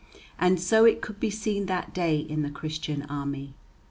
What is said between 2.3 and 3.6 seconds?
the Christian army.